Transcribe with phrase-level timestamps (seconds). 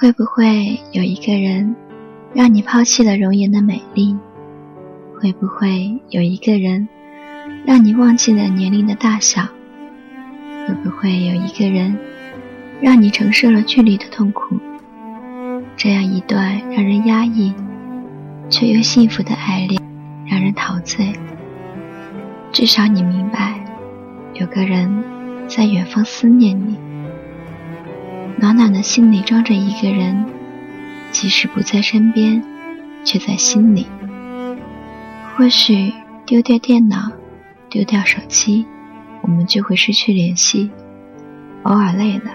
[0.00, 1.76] 会不会有一个人，
[2.32, 4.16] 让你抛弃了容颜的美丽？
[5.20, 6.88] 会不会有一个人，
[7.66, 9.42] 让你忘记了年龄的大小？
[10.66, 11.98] 会不会有一个人，
[12.80, 14.58] 让你承受了距离的痛苦？
[15.76, 17.52] 这样一段让人压抑，
[18.48, 19.78] 却又幸福的爱恋，
[20.24, 21.12] 让人陶醉。
[22.52, 23.62] 至少你明白，
[24.32, 25.04] 有个人
[25.46, 26.78] 在远方思念你。
[28.40, 30.24] 暖暖的心里装着一个人，
[31.12, 32.42] 即使不在身边，
[33.04, 33.86] 却在心里。
[35.36, 35.92] 或许
[36.24, 37.12] 丢掉电脑，
[37.68, 38.64] 丢掉手机，
[39.20, 40.70] 我们就会失去联系。
[41.64, 42.30] 偶尔累了，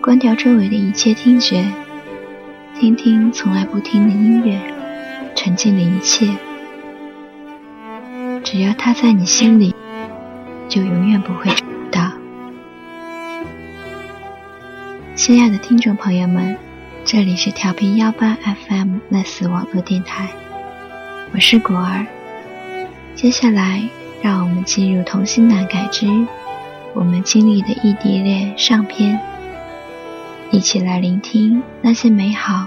[0.00, 1.64] 关掉周围的一切听觉，
[2.78, 4.56] 听听从来不听的音乐，
[5.34, 6.32] 沉浸的一切。
[8.44, 9.74] 只要他在你心里，
[10.68, 11.50] 就永远不会
[15.24, 16.58] 亲爱的听众朋友们，
[17.04, 20.28] 这里是调频幺八 FM 奈斯网络电台。
[21.32, 22.04] 我是果儿，
[23.14, 23.88] 接下来
[24.20, 26.08] 让我们进入《童心难改之
[26.92, 29.16] 我们经历的异地恋》上篇，
[30.50, 32.66] 一起来聆听那些美好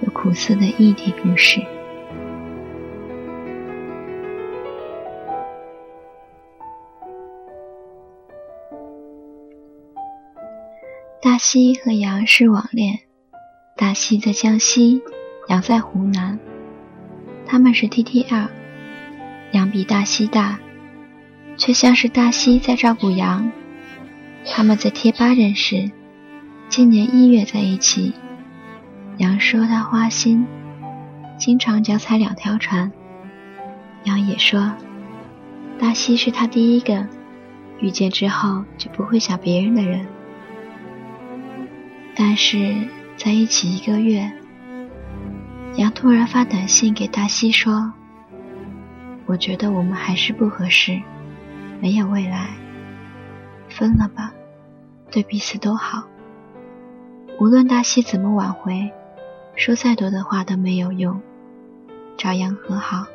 [0.00, 1.64] 又苦涩的异地故事。
[11.32, 12.98] 大西和杨是网恋，
[13.74, 15.00] 大西在江西，
[15.48, 16.38] 杨在湖南。
[17.46, 18.48] 他们是 TTL，
[19.52, 20.58] 杨比大西大，
[21.56, 23.50] 却像是大西在照顾杨。
[24.44, 25.90] 他们在贴吧认识，
[26.68, 28.12] 今年一月在一起。
[29.16, 30.46] 杨说他花心，
[31.38, 32.92] 经常脚踩两条船。
[34.04, 34.70] 杨也说，
[35.78, 37.06] 大西是他第一个
[37.80, 40.06] 遇见之后就不会想别人的人。
[42.14, 44.30] 但是在一起一个月。
[45.76, 47.94] 杨突然发短信给大西说
[49.24, 51.00] ：“我觉得我们还是不合适，
[51.80, 52.50] 没有未来，
[53.70, 54.34] 分了吧，
[55.10, 56.04] 对彼此都好。
[57.40, 58.92] 无论大西怎么挽回，
[59.56, 61.22] 说再多的话都没有用，
[62.18, 63.06] 找杨和好。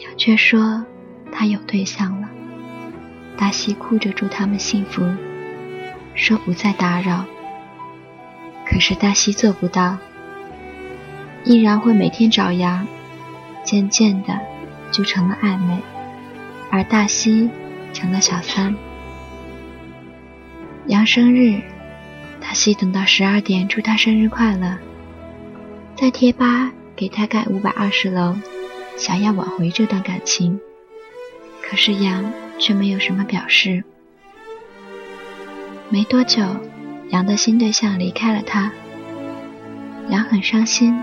[0.00, 0.84] 杨却说
[1.30, 2.28] 他有对象了。
[3.36, 5.02] 大西哭着祝他们幸福，
[6.16, 7.24] 说不再打扰。
[8.74, 9.96] 可是大西做不到。”
[11.46, 12.84] 依然会每天找杨，
[13.62, 14.36] 渐渐的
[14.90, 15.78] 就成了暧昧，
[16.70, 17.48] 而大西
[17.92, 18.74] 成了小三。
[20.86, 21.60] 杨生日，
[22.40, 24.76] 大西等到十二点祝他生日快乐，
[25.94, 28.34] 在贴吧给他盖五百二十楼，
[28.96, 30.58] 想要挽回这段感情，
[31.62, 33.84] 可是杨却没有什么表示。
[35.90, 36.42] 没多久，
[37.10, 38.72] 杨的新对象离开了他，
[40.08, 40.98] 杨很伤心。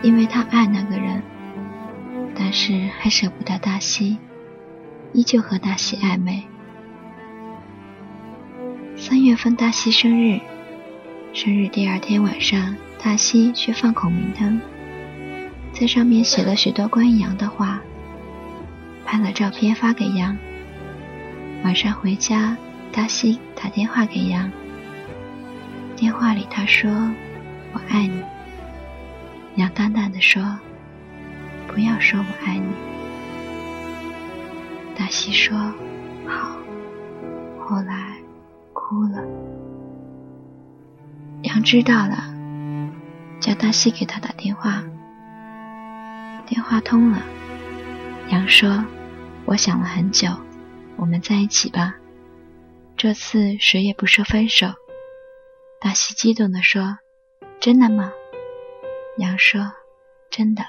[0.00, 1.20] 因为他爱那个人，
[2.32, 4.16] 但是还舍不得大西，
[5.12, 6.44] 依旧和大西暧昧。
[8.96, 10.38] 三月份大西生日，
[11.32, 14.60] 生日第二天晚上，大西去放孔明灯，
[15.72, 17.80] 在上面写了许多关于杨的话，
[19.04, 20.36] 拍了照片发给杨。
[21.64, 22.56] 晚上回家，
[22.92, 24.48] 大西打电话给杨，
[25.98, 26.88] 电话里他说
[27.74, 28.22] ：“我爱你。”
[29.60, 30.56] 杨淡淡的说
[31.66, 32.68] ：“不要说我爱你。”
[34.96, 35.58] 大西说
[36.24, 36.56] ：“好。”
[37.58, 38.16] 后来
[38.72, 39.24] 哭了。
[41.42, 42.32] 杨知道了，
[43.40, 44.84] 叫大西给他打电话。
[46.46, 47.20] 电话通了，
[48.28, 48.84] 杨说
[49.44, 50.28] ：“我想了很久，
[50.94, 51.96] 我们在一起吧。
[52.96, 54.68] 这次谁也不说分手。”
[55.80, 56.98] 大西激动地说
[57.60, 58.12] ：“真的吗？”
[59.16, 59.72] 杨说
[60.28, 60.64] ：“真的，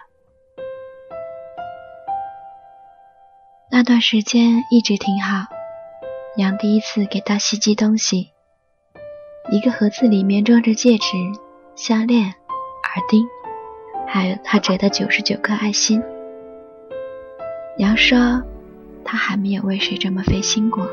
[3.71, 5.47] 那段时间一直挺好。
[6.37, 8.33] 杨第一次给大西寄东西，
[9.51, 11.07] 一个盒子里面装着戒指、
[11.75, 13.27] 项链、耳钉，
[14.07, 16.03] 还有他折的九十九颗爱心。
[17.79, 18.43] 杨说，
[19.03, 20.87] 他还没有为谁这么费心过。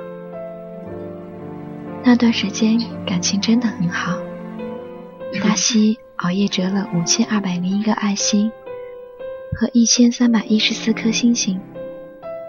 [2.07, 4.17] 那段时间感情真的很好。
[5.43, 8.51] 大西。”熬夜折了五千二百零一个爱心
[9.55, 11.61] 和一千三百一十四颗星星，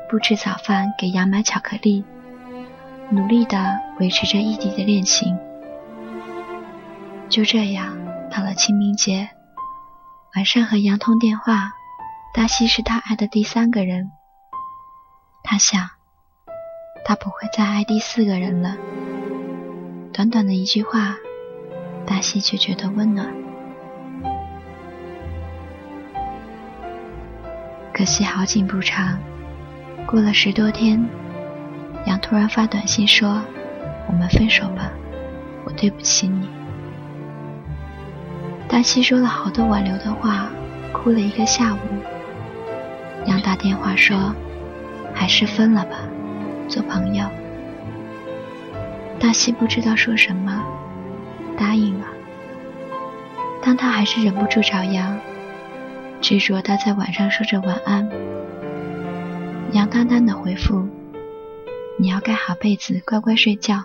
[0.09, 2.06] 不吃早饭给杨买巧克力，
[3.09, 5.38] 努力的维持着异地的恋情。
[7.27, 7.98] 就这样，
[8.31, 9.30] 到了清明节
[10.38, 11.74] 晚上和杨通电话，
[12.33, 14.12] 大西是他爱的第三个人。
[15.44, 15.89] 他想，
[17.03, 18.77] 他不会再爱第四个人了。
[20.17, 21.15] 短短的一句话。
[22.07, 23.31] 大西却觉得温暖。
[27.93, 29.19] 可惜好景不长，
[30.07, 31.07] 过了十多天，
[32.07, 33.43] 杨突然发短信说
[34.09, 34.89] ：“我们分手吧，
[35.65, 36.49] 我对不起你。”
[38.67, 40.49] 大西说了好多挽留的话，
[40.93, 41.77] 哭了一个下午。
[43.27, 44.33] 杨打电话说
[45.13, 45.99] ：“还是分了吧，
[46.67, 47.23] 做朋友。”
[49.19, 50.63] 大西不知道说什么，
[51.57, 52.07] 答应了。
[53.61, 55.19] 但他还是忍不住找杨。
[56.19, 58.09] 执着的在晚上说着晚安，
[59.71, 60.87] 杨淡淡的回复
[61.99, 63.83] ：“你要盖好被子，乖乖睡觉。”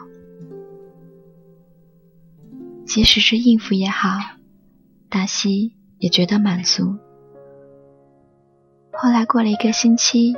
[2.87, 4.19] 即使是应付也好，
[5.11, 6.97] 大西也觉得满足。
[8.93, 10.35] 后来过了一个星期，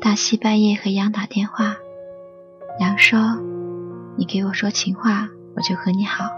[0.00, 1.76] 大西半夜和杨打电话，
[2.78, 3.18] 杨说
[4.16, 6.30] ：“你给我说情话，我就和你好。”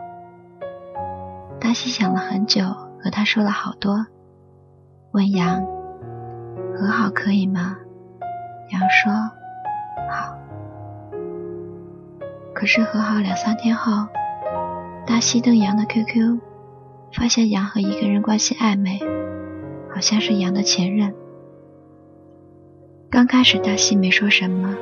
[1.61, 2.63] 大西想了很久。
[3.03, 4.05] 和他说了好多，
[5.13, 5.65] 问杨
[6.75, 7.79] 和好可以吗？
[8.71, 9.11] 杨说
[10.11, 10.37] 好。
[12.53, 14.07] 可是和好两三天后，
[15.07, 16.41] 大西登杨的 QQ，
[17.15, 19.01] 发现杨和一个人关系暧昧，
[19.95, 21.15] 好像是杨的前任。
[23.09, 24.77] 刚开始大西没说什么，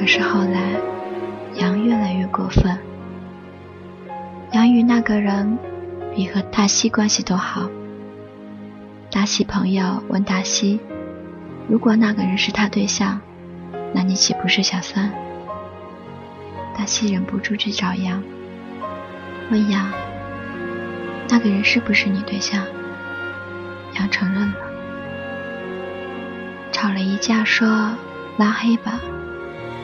[0.00, 0.80] 可是后来
[1.56, 2.78] 杨越来越过分。
[4.52, 5.58] 杨与那个人。
[6.12, 7.70] 比和大西关系都好。
[9.12, 10.80] 大西朋友问大西
[11.70, 13.20] ：“如果那个人是他对象，
[13.94, 15.12] 那你岂不是小三？”
[16.76, 18.20] 大西忍不住去找杨，
[19.52, 19.88] 问杨
[21.30, 22.60] ：“那个人是不是你对象？”
[23.94, 24.54] 杨承认了。
[26.72, 27.68] 吵了一架，说
[28.36, 29.00] 拉黑吧。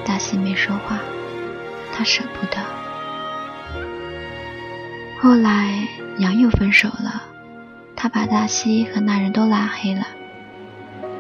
[0.06, 0.98] 大西没说话，
[1.92, 2.56] 他舍不得。
[5.20, 5.86] 后来。
[6.18, 7.24] 杨又分手了，
[7.94, 10.06] 他把大西和那人都拉黑了。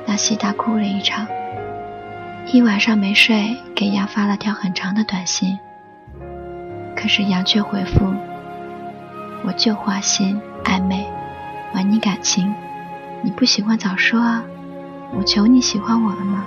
[0.06, 1.26] 大西大哭了一场，
[2.46, 5.58] 一晚上没睡，给杨发了条很长的短信。
[6.96, 8.10] 可是杨却回复
[9.44, 11.06] ：“我就花心暧昧，
[11.74, 12.54] 玩你感情，
[13.20, 14.42] 你不喜欢早说啊！
[15.12, 16.42] 我求你喜欢我了吗？”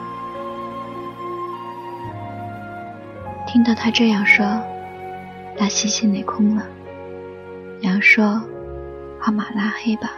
[3.51, 4.45] 听到他这样说，
[5.57, 6.67] 大西心里空了。
[7.81, 8.47] 羊说
[9.19, 10.11] ：“号码拉黑吧。”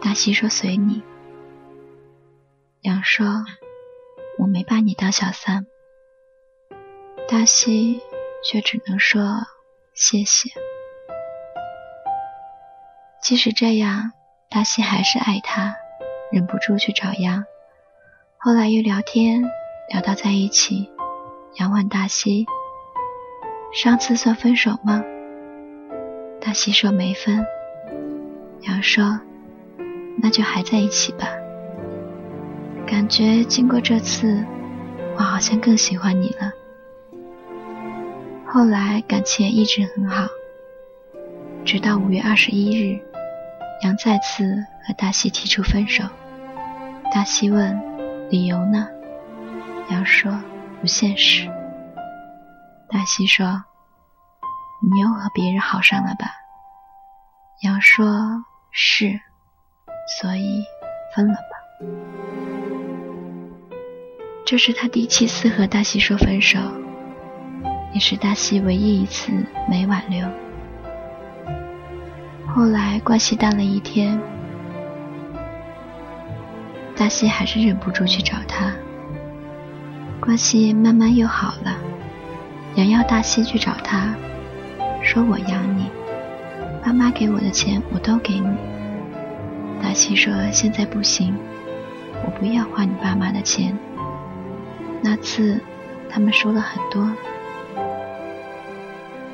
[0.00, 1.02] 大西说：“随你。”
[2.80, 3.26] 羊说
[4.40, 5.66] ：“我没把你当小三。”
[7.28, 8.00] 大西
[8.42, 9.20] 却只能说
[9.92, 10.48] ：“谢谢。”
[13.20, 14.12] 即使这样，
[14.48, 15.76] 大西还是爱他，
[16.32, 17.44] 忍不住去找羊。
[18.38, 19.42] 后来又聊天，
[19.92, 20.90] 聊到在一起。
[21.54, 22.46] 杨问大西
[23.74, 25.02] ：“上次算分手吗？”
[26.40, 27.44] 大西说没分，
[28.62, 29.20] 杨说
[30.22, 31.26] ：“那就还在一起吧。”
[32.86, 34.44] 感觉经过这次，
[35.16, 36.52] 我好像更喜欢你了。
[38.46, 40.28] 后来感情也一直很好，
[41.64, 42.98] 直到五月二十一日，
[43.82, 44.44] 杨再次
[44.86, 46.04] 和大西提出分手。
[47.12, 47.78] 大西问
[48.30, 48.88] ：“理由呢？”
[49.90, 50.32] 杨说
[50.80, 51.46] ：“不现实。”
[52.88, 53.64] 大西说。
[54.82, 56.24] 你又和别人好上了吧？
[57.62, 59.20] 杨说：“是，
[60.18, 60.64] 所以
[61.14, 61.86] 分了吧。”
[64.46, 66.58] 这是他第七次和大西说分手，
[67.92, 69.30] 也是大西唯一一次
[69.68, 70.26] 没挽留。
[72.48, 74.18] 后来关系淡了一天，
[76.96, 78.72] 大西还是忍不住去找他，
[80.30, 81.76] 关系慢慢又好了。
[82.76, 84.14] 杨要大西去找他。
[85.02, 85.90] 说我养你，
[86.84, 88.46] 爸妈给我的钱我都给你。
[89.82, 91.34] 大西说现在不行，
[92.24, 93.76] 我不要花你爸妈的钱。
[95.02, 95.60] 那次
[96.08, 97.10] 他们说了很多。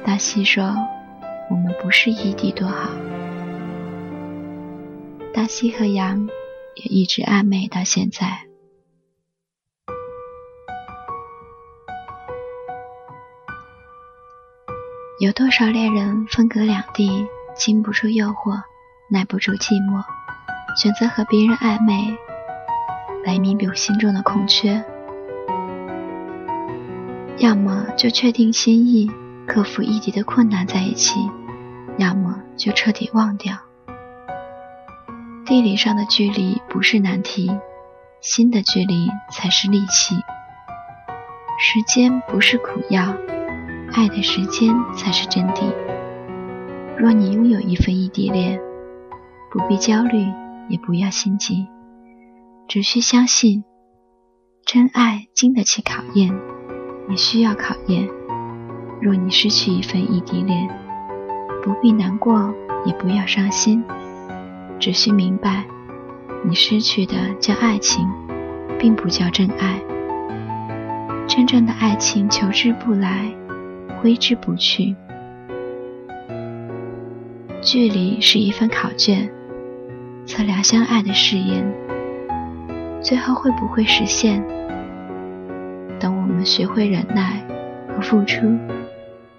[0.02, 0.74] 大西说
[1.50, 2.88] 我们不是异地多好。
[5.34, 6.26] 大西和杨
[6.74, 8.45] 也一直暧昧到现在。
[15.26, 18.62] 有多少恋人分隔两地，经不住诱惑，
[19.08, 20.04] 耐不住寂寞，
[20.80, 22.16] 选择和别人暧昧，
[23.24, 24.84] 来弥补心中的空缺？
[27.38, 29.10] 要么就确定心意，
[29.48, 31.16] 克服异地的困难在一起；
[31.98, 33.58] 要么就彻底忘掉。
[35.44, 37.50] 地理上的距离不是难题，
[38.20, 40.14] 心的距离才是利器。
[41.58, 43.12] 时间不是苦药。
[43.96, 45.72] 爱的时间才是真谛。
[46.98, 48.60] 若你拥有一份异地恋，
[49.50, 50.26] 不必焦虑，
[50.68, 51.66] 也不要心急，
[52.68, 53.64] 只需相信，
[54.66, 56.30] 真爱经得起考验，
[57.08, 58.06] 也需要考验。
[59.00, 60.68] 若你失去一份异地恋，
[61.64, 63.82] 不必难过，也不要伤心，
[64.78, 65.64] 只需明白，
[66.44, 68.06] 你失去的叫爱情，
[68.78, 69.80] 并不叫真爱。
[71.26, 73.32] 真正的爱情求之不来，
[73.96, 74.94] 挥之不去。
[77.62, 79.28] 距离是一份考卷，
[80.24, 81.64] 测量相爱的誓言，
[83.02, 84.42] 最后会不会实现？
[85.98, 87.44] 等我们学会忍耐
[87.88, 88.56] 和付出。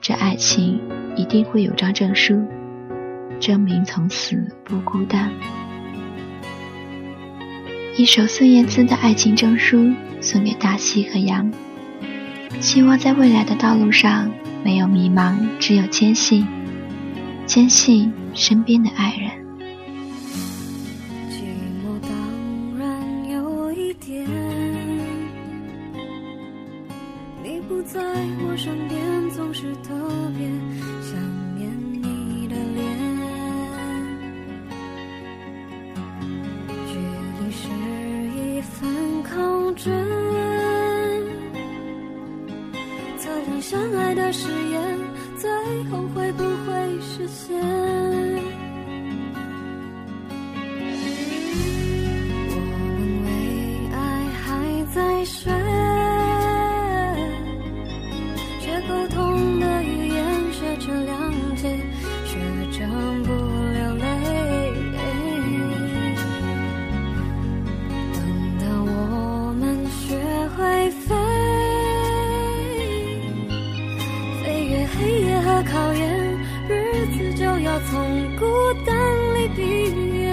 [0.01, 0.81] 这爱情
[1.15, 2.45] 一定会有张证书，
[3.39, 5.31] 证明从此不孤单。
[7.95, 11.51] 一首孙燕姿的爱情证书送给大西和杨，
[12.59, 14.31] 希望在未来的道路上
[14.63, 16.45] 没有迷茫，只有坚信，
[17.45, 19.31] 坚信身边的爱人。
[27.89, 28.99] 在我身边，
[29.29, 29.96] 总是疼
[77.91, 78.45] 从孤
[78.85, 78.95] 单
[79.35, 79.61] 里毕
[80.19, 80.25] 业，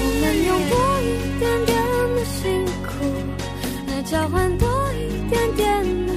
[0.00, 1.04] 我们用多一
[1.38, 1.70] 点点
[2.16, 2.90] 的辛苦
[3.86, 6.09] 来交换多一点点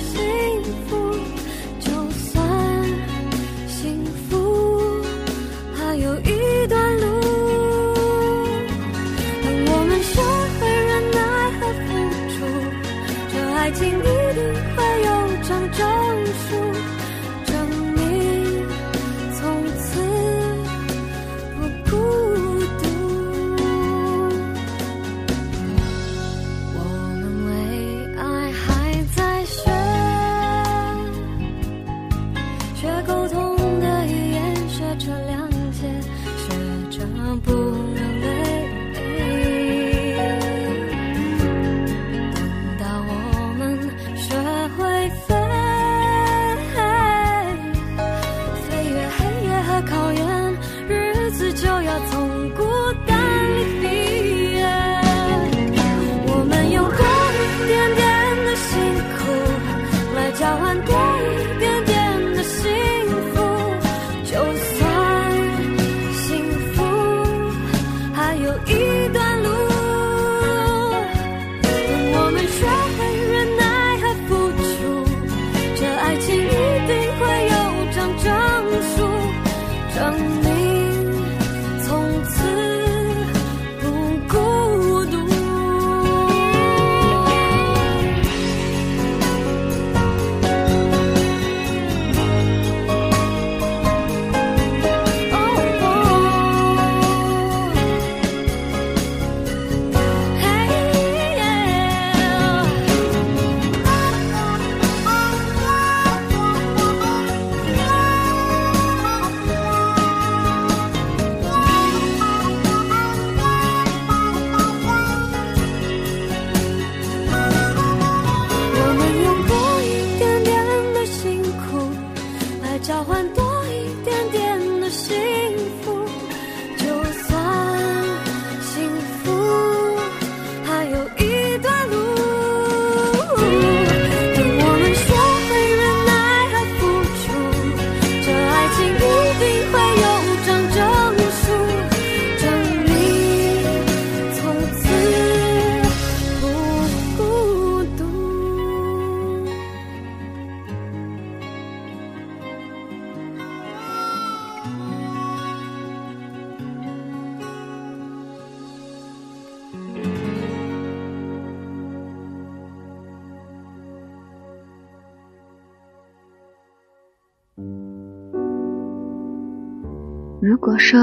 [170.46, 171.00] 如果说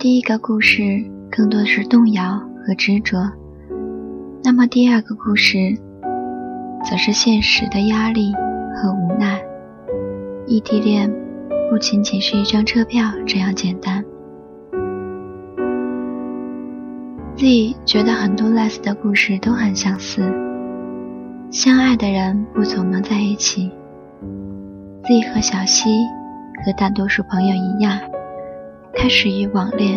[0.00, 0.82] 第一个故事
[1.30, 3.30] 更多的是动摇和执着，
[4.42, 5.56] 那么第二个故事
[6.84, 8.32] 则是现实的压力
[8.74, 9.40] 和无奈。
[10.44, 11.08] 异地恋
[11.70, 14.04] 不仅仅是一张车票这样简单。
[17.36, 20.20] Z 觉得很多类似的故事都很相似，
[21.52, 23.70] 相爱的人不总能在一起。
[25.04, 25.90] Z 和小西
[26.66, 27.96] 和大多数朋友一样。
[28.94, 29.96] 开始于网恋，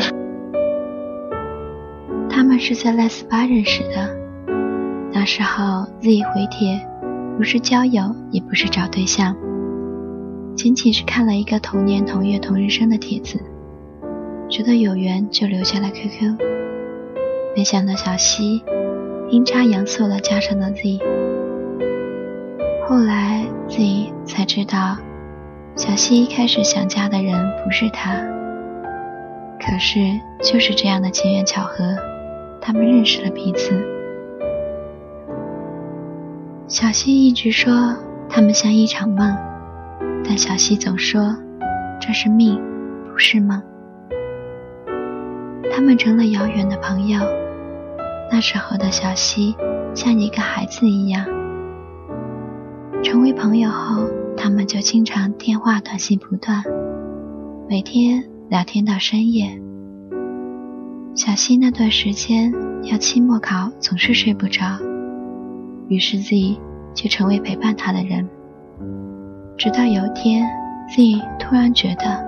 [2.29, 4.09] 他们是在赖斯巴认识的。
[5.11, 6.79] 那时候，Z 回帖
[7.37, 9.35] 不是交友，也不是找对象，
[10.55, 13.39] 仅仅是看了一个同年同月同日生的帖子，
[14.49, 16.37] 觉得有缘就留下了 QQ。
[17.55, 18.63] 没想到小西
[19.29, 20.99] 阴差阳错的加上了 Z。
[22.87, 24.97] 后来 Z 才知道，
[25.75, 28.32] 小西一开始想加的人不是他。
[29.65, 31.95] 可是，就是这样的机缘巧合，
[32.59, 33.71] 他们认识了彼此。
[36.67, 37.95] 小溪一直说
[38.29, 39.33] 他们像一场梦，
[40.25, 41.33] 但小溪总说
[41.99, 42.61] 这是命，
[43.09, 43.61] 不是梦。
[45.71, 47.21] 他们成了遥远的朋友。
[48.29, 49.55] 那时候的小溪
[49.95, 51.25] 像一个孩子一样。
[53.01, 54.03] 成为朋友后，
[54.35, 56.61] 他们就经常电话、短信不断，
[57.69, 58.32] 每天。
[58.53, 59.59] 聊天到深夜，
[61.15, 64.77] 小溪那段时间要期末考，总是睡不着，
[65.87, 66.59] 于是 Z
[66.93, 68.29] 就成为陪伴他的人。
[69.57, 70.47] 直到有天
[70.95, 72.23] ，Z 突然觉得，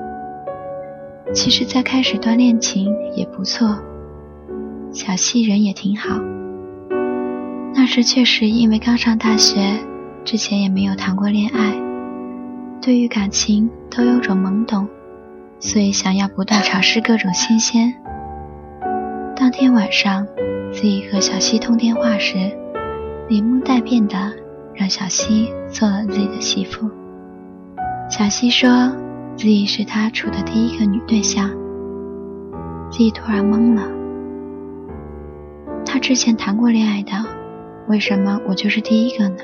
[1.32, 3.78] 其实再开始段恋情也不错，
[4.92, 6.20] 小溪人也挺好。
[7.76, 9.80] 那时确实因为刚上大学，
[10.24, 11.76] 之前也没有谈过恋爱，
[12.82, 14.88] 对于感情都有种懵懂。
[15.60, 17.94] 所以想要不断尝试各种新鲜。
[19.36, 20.26] 当天晚上
[20.72, 22.38] ，Z 和小西通电话时，
[23.28, 24.34] 连蒙带骗的
[24.74, 26.90] 让小西做了 Z 的媳妇。
[28.10, 28.96] 小西说
[29.38, 31.50] ，Z 是他处的第一个女对象。
[32.92, 33.82] Z 突然懵了，
[35.86, 37.12] 他之前谈过恋爱的，
[37.88, 39.38] 为什么我就是第一个呢？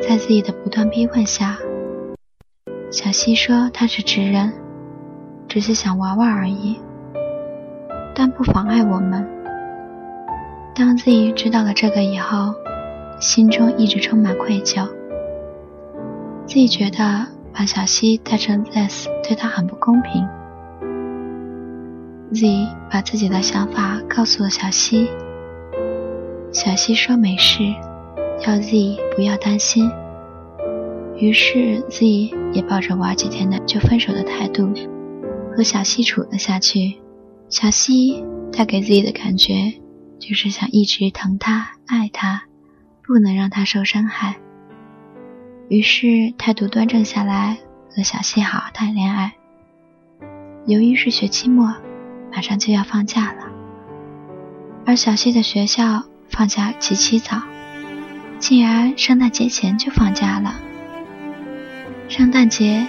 [0.00, 1.56] 在自己的不断逼问下。
[2.90, 4.52] 小西说他是直人，
[5.48, 6.78] 只是想玩玩而已，
[8.14, 9.28] 但不妨碍我们。
[10.74, 12.54] 当自己知道了这个以后，
[13.20, 14.86] 心中一直充满愧疚。
[16.46, 20.28] 自己觉得把小西带成 Z 对他很不公平。
[22.32, 25.08] Z 把自己的想法告诉了小西，
[26.52, 27.62] 小西说没事，
[28.46, 29.90] 要 Z 不要担心。
[31.16, 32.06] 于是 Z
[32.52, 34.72] 也抱着玩几天的就分手的态度，
[35.56, 36.96] 和小西处了下去。
[37.48, 39.74] 小西带给 Z 的感觉，
[40.18, 42.42] 就是想一直疼他、爱他，
[43.06, 44.36] 不能让他受伤害。
[45.68, 47.58] 于是态度端正下来，
[47.94, 49.34] 和小西好好谈恋爱。
[50.66, 51.72] 由于是学期末，
[52.32, 53.46] 马上就要放假了，
[54.84, 57.40] 而小西的学校放假极其早，
[58.40, 60.60] 竟然圣诞节前就放假了。
[62.06, 62.86] 圣诞节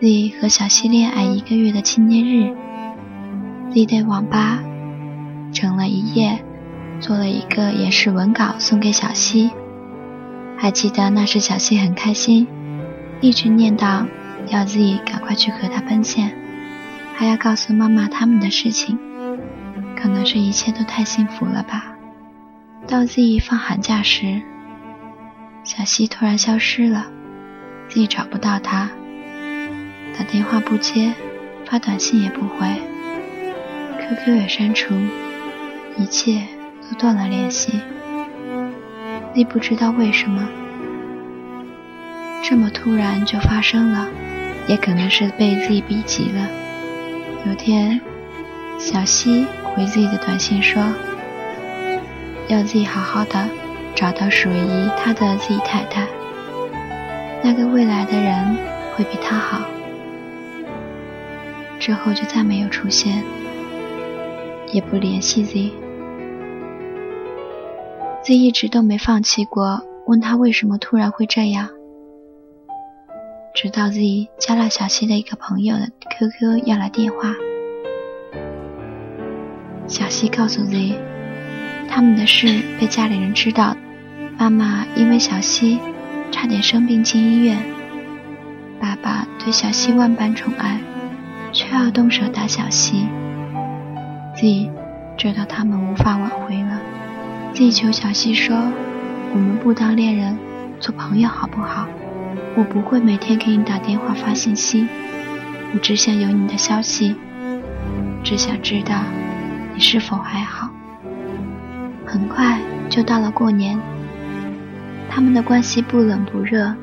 [0.00, 2.54] ，Z 和小西恋爱一个月的纪念日
[3.72, 4.62] ，Z 在网吧
[5.52, 6.44] 整了一夜，
[7.00, 9.52] 做了一个演示文稿送给小西。
[10.58, 12.48] 还记得那时小西很开心，
[13.20, 14.04] 一直念叨
[14.48, 16.36] 要 Z 赶快去和他奔现，
[17.14, 18.98] 还要告诉妈妈他们的事情。
[19.96, 21.96] 可能是一切都太幸福了吧。
[22.88, 24.42] 到 Z 放寒假时，
[25.62, 27.06] 小西突然消失了。
[27.88, 28.90] 自己找不到他，
[30.16, 31.14] 打电话不接，
[31.64, 32.66] 发短信也不回
[33.98, 34.94] ，QQ 也删除，
[35.96, 36.42] 一切
[36.90, 37.80] 都断了联系。
[39.34, 40.48] 你不知道为什么
[42.42, 44.08] 这么突然就发生了，
[44.66, 46.48] 也可能是被自己逼急了。
[47.46, 48.00] 有天，
[48.78, 50.82] 小西回自己的短信说，
[52.48, 53.48] 要自己好好的
[53.94, 56.06] 找到属于他的自己太太。
[57.46, 58.56] 那个未来的人
[58.96, 59.60] 会比他好，
[61.78, 63.22] 之后就再没有出现，
[64.72, 65.70] 也不联系 Z。
[68.24, 71.68] Z 一直都没放弃过，问他为什么突然会这样。
[73.54, 77.32] 直到 Z 加了小西的一个朋友的 QQ 要来电话，
[79.86, 80.98] 小西告诉 Z，
[81.88, 83.76] 他们的事被家里人知道，
[84.36, 85.78] 妈妈因为小西。
[86.30, 87.56] 差点生病进医院，
[88.80, 90.78] 爸爸对小西万般宠爱，
[91.52, 93.06] 却要动手打小溪。
[94.36, 94.70] Z
[95.16, 96.80] 知道他们无法挽回了
[97.54, 98.54] ，Z 求小溪说
[99.32, 100.36] ：“我们不当恋人，
[100.78, 101.86] 做朋友好不好？
[102.54, 104.86] 我不会每天给你打电话发信息，
[105.72, 107.16] 我只想有你的消息，
[108.22, 108.94] 只想知道
[109.74, 110.68] 你是否还好。”
[112.06, 113.78] 很快就到了过年，
[115.16, 116.74] 他们的关系不冷不热。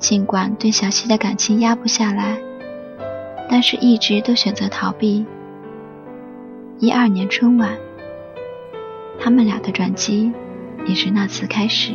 [0.00, 2.36] 尽管对小溪的感情压不下来，
[3.48, 5.24] 但是一直都选择逃避。
[6.80, 7.76] 一二年春晚，
[9.20, 10.32] 他们俩的转机
[10.84, 11.92] 也是那次开始。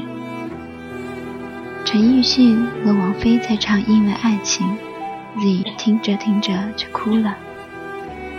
[1.83, 4.65] 陈奕迅和王菲在唱《因为爱情》
[5.41, 7.35] ，Z 听着听着就哭了，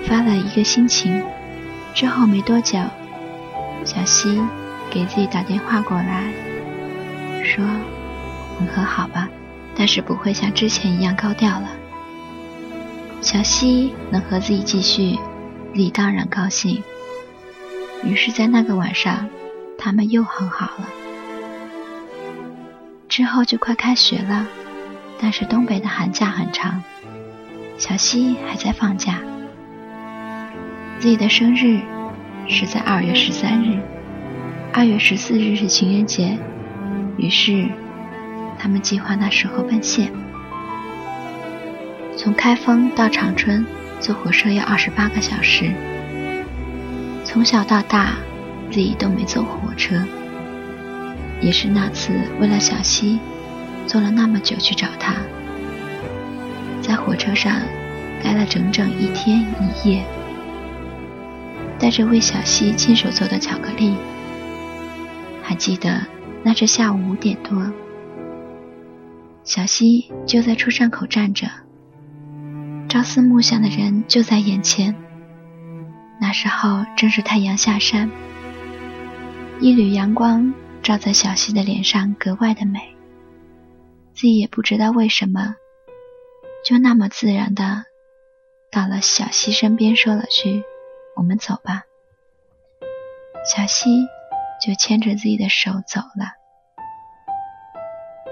[0.06, 1.22] 发了一个心情。
[1.92, 2.78] 之后没多久，
[3.84, 4.40] 小溪
[4.90, 6.32] 给自己打电话过来，
[7.44, 7.64] 说
[8.58, 9.28] ：“我们和好吧。”
[9.76, 11.68] 但是不会像之前一样高调了。
[13.20, 15.18] 小溪能和自己继续，
[15.72, 16.80] 自己当然高兴。
[18.04, 19.28] 于是，在那个晚上，
[19.76, 20.88] 他们又和好了。
[23.08, 24.46] 之后就快开学了，
[25.20, 26.80] 但是东北的寒假很长，
[27.76, 29.18] 小溪还在放假。
[31.00, 31.80] 自己的生日
[32.46, 33.80] 是在二月十三日，
[34.72, 36.38] 二月十四日是情人节，
[37.16, 37.68] 于是。
[38.56, 40.10] 他们计划那时候奔现。
[42.16, 43.66] 从开封到长春
[44.00, 45.72] 坐火车要二十八个小时。
[47.24, 48.14] 从小到大，
[48.70, 50.02] 自己都没坐过火车。
[51.42, 53.18] 也是那次为了小溪，
[53.86, 55.14] 坐了那么久去找他，
[56.80, 57.52] 在火车上
[58.22, 60.04] 待了整整一天一夜，
[61.78, 63.94] 带着为小溪亲手做的巧克力。
[65.42, 66.00] 还记得
[66.44, 67.72] 那是下午五点多。
[69.42, 71.48] 小溪就在出站口站着，
[72.88, 74.94] 朝思暮想的人就在眼前。
[76.20, 78.10] 那时候正是太阳下山，
[79.60, 82.94] 一缕阳光照在小溪的脸上，格外的美。
[84.14, 85.56] 自己也不知道为什么，
[86.64, 87.84] 就那么自然的
[88.70, 90.62] 到了小溪身边，说了句
[91.16, 91.82] ：“我们走吧。”
[93.44, 94.06] 小溪
[94.64, 96.32] 就牵着自己的手走了。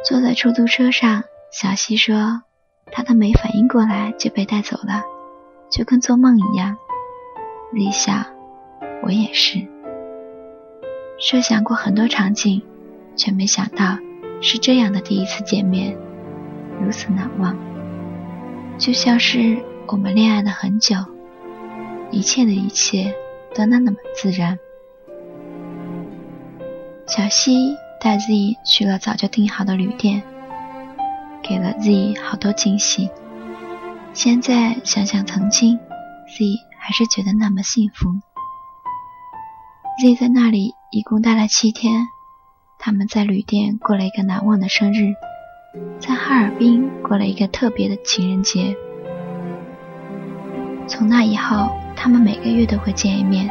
[0.02, 2.42] 坐在出租车上，小溪说
[2.90, 5.04] ：“他都没反应过来就被带走了，
[5.70, 6.76] 就跟做梦一样。”
[7.72, 8.24] 李想，
[9.02, 9.68] 我也是，
[11.18, 12.62] 设想过很多场景，
[13.14, 13.98] 却没想到
[14.40, 15.96] 是这样的第一次见面，
[16.80, 17.56] 如此难忘。
[18.78, 20.96] 就像是我们恋爱了很久，
[22.10, 23.14] 一切的一切
[23.54, 24.58] 都那么自然。
[27.14, 27.76] 小溪。
[28.00, 30.24] 带 Z 去了早就订好的旅店，
[31.40, 33.10] 给了 Z 好多惊喜。
[34.12, 35.78] 现在想想曾经
[36.26, 36.44] ，Z
[36.80, 38.08] 还是觉得那么幸福。
[40.00, 42.08] Z 在那里一共待了七天，
[42.80, 45.14] 他们在旅店过了一个难忘的生日，
[46.00, 48.74] 在哈尔滨过了一个特别的情人节。
[50.88, 53.48] 从那以后，他们每个月都会见一面，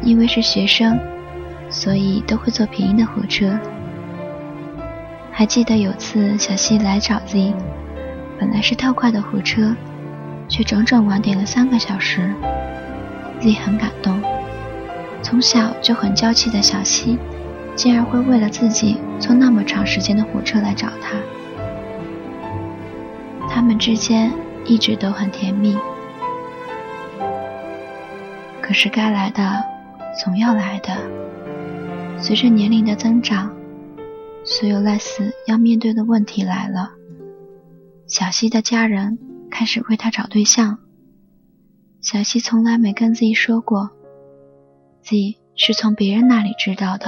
[0.00, 0.98] 因为是学生。
[1.72, 3.58] 所以都会坐便宜的火车。
[5.32, 7.54] 还记得有次小溪来找 Z，
[8.38, 9.74] 本来是特快的火车，
[10.46, 12.32] 却整整晚点了三个小时。
[13.40, 14.20] Z 很感动，
[15.22, 17.18] 从小就很娇气的小溪，
[17.74, 21.16] 竟然会为了自己坐那么长时间的火车来找他。
[23.48, 24.30] 他们之间
[24.64, 25.76] 一直都很甜蜜，
[28.60, 29.64] 可是该来的
[30.22, 30.92] 总要来的。
[32.22, 33.52] 随着年龄的增长，
[34.44, 36.92] 所有类似要面对的问题来了。
[38.06, 39.18] 小西的家人
[39.50, 40.78] 开始为他找对象。
[42.00, 43.90] 小西从来没跟自己说过
[45.02, 47.06] ，Z 是从别人那里知道的。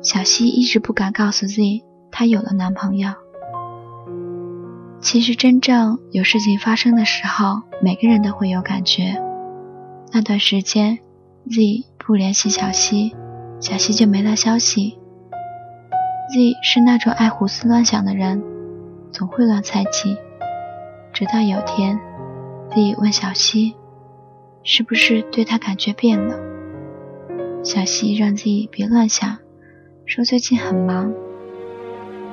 [0.00, 3.12] 小西一直不敢告诉 Z，她有了男朋友。
[5.00, 9.20] 其实真正有事情发生的时候，每个人都会有感觉。
[10.12, 11.00] 那段时间
[11.50, 13.16] ，Z 不联系小西。
[13.62, 14.98] 小溪就没了消息。
[16.32, 18.42] Z 是那种爱胡思乱想的人，
[19.12, 20.16] 总会乱猜忌。
[21.12, 22.00] 直到有天
[22.74, 23.76] ，Z 问小溪
[24.64, 26.36] ：“是不是对他感觉变了？”
[27.62, 29.38] 小溪让 Z 别乱想，
[30.06, 31.14] 说最近很忙。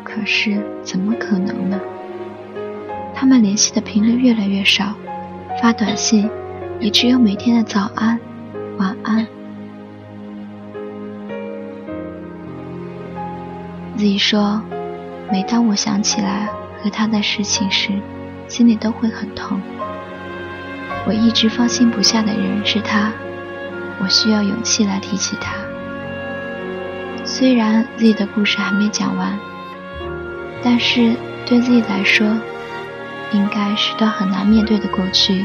[0.04, 1.80] 可是怎么可能呢？
[3.14, 4.96] 他们联系的频率越来越少，
[5.62, 6.28] 发短信
[6.80, 8.20] 也只有每天的早安、
[8.80, 9.28] 晚安。
[14.00, 14.62] 自己说，
[15.30, 16.48] 每当我想起来
[16.82, 17.92] 和他的事情时，
[18.48, 19.62] 心里都会很痛。
[21.06, 23.12] 我一直放心不下的人是他，
[24.02, 25.54] 我需要勇气来提起他。
[27.26, 29.38] 虽然 Z 的故事还没讲完，
[30.64, 31.14] 但是
[31.46, 32.26] 对 Z 来说，
[33.34, 35.44] 应该是段很难面对的过去。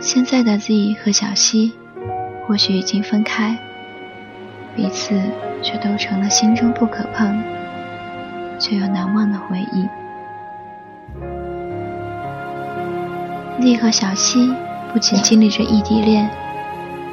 [0.00, 1.74] 现在的 Z 和小溪，
[2.48, 3.56] 或许已经分开，
[4.78, 5.20] 彼此
[5.60, 7.42] 却都成了心中不可碰，
[8.60, 9.88] 却又难忘的回忆。
[13.60, 14.54] Z 和小溪
[14.92, 16.30] 不仅经历着异地恋，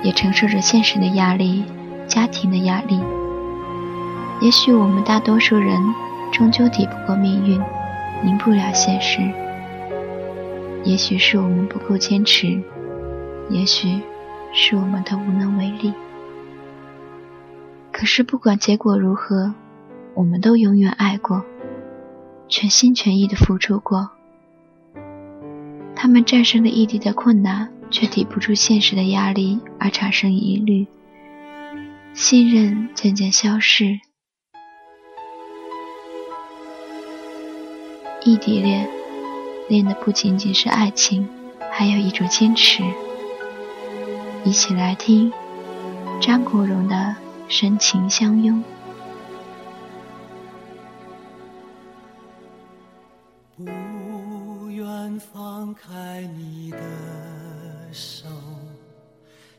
[0.04, 1.66] 也承受着现实的压力、
[2.06, 3.02] 家庭的压力。
[4.42, 5.76] 也许我们大多数人
[6.32, 7.60] 终究抵不过命运，
[8.26, 9.22] 赢不了现实。
[10.84, 12.62] 也许是我们不够坚持。
[13.50, 14.00] 也许
[14.54, 15.92] 是我们的无能为力，
[17.98, 19.54] 可是不管结果如何，
[20.16, 21.46] 我们都永远爱过，
[22.50, 24.10] 全心全意的付出过。
[25.96, 30.86] 他们战胜了异地的困难，却抵不住现实的压力而产生疑虑，
[32.14, 34.02] 信任渐渐消逝。
[38.26, 38.90] 异地恋，
[39.70, 41.30] 恋的不仅仅是爱情，
[41.72, 42.84] 还有一种坚持。
[44.44, 45.32] 一起来听
[46.20, 46.96] 张国荣的
[47.48, 48.64] 《深情相拥》。
[53.66, 56.78] 不愿放开你的
[57.94, 58.28] 手，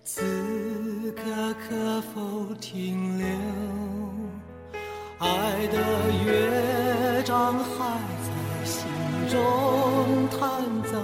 [0.05, 3.27] 此刻可否停留？
[5.19, 5.79] 爱的
[6.27, 8.87] 乐章还在心
[9.31, 11.01] 中弹奏，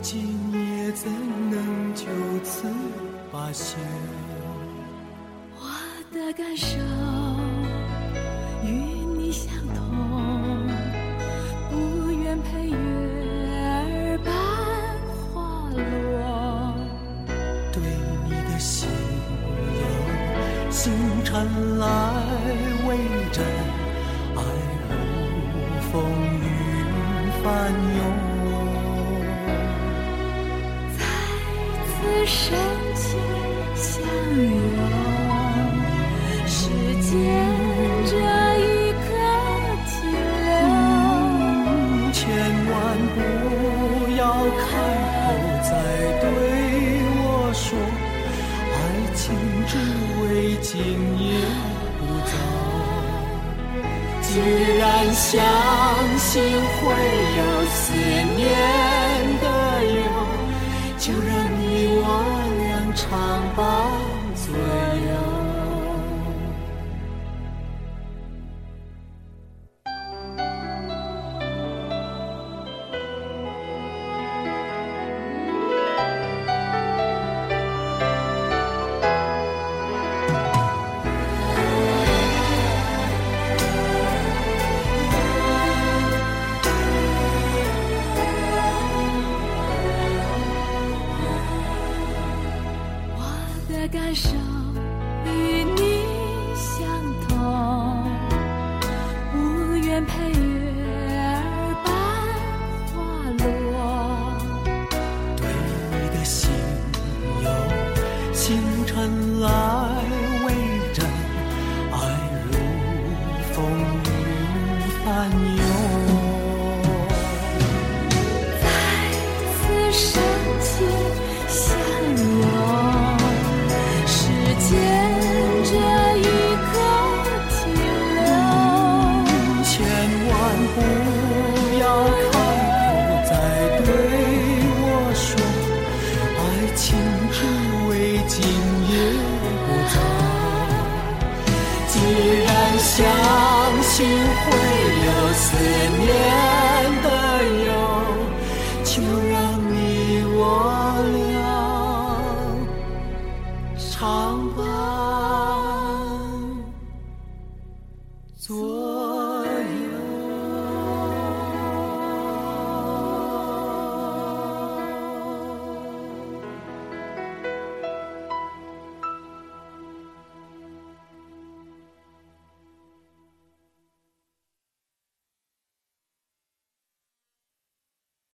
[0.00, 1.10] 今夜怎
[1.50, 2.06] 能就
[2.44, 2.68] 此？
[3.32, 3.76] 罢休。